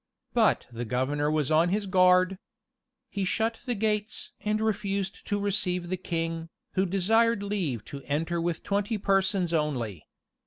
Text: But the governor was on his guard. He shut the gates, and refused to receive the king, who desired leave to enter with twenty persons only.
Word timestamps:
But 0.33 0.65
the 0.71 0.83
governor 0.83 1.29
was 1.29 1.51
on 1.51 1.69
his 1.69 1.85
guard. 1.85 2.39
He 3.11 3.23
shut 3.23 3.59
the 3.67 3.75
gates, 3.75 4.31
and 4.39 4.59
refused 4.59 5.27
to 5.27 5.39
receive 5.39 5.89
the 5.89 5.95
king, 5.95 6.49
who 6.73 6.87
desired 6.87 7.43
leave 7.43 7.85
to 7.85 8.01
enter 8.05 8.41
with 8.41 8.63
twenty 8.63 8.97
persons 8.97 9.53
only. 9.53 10.07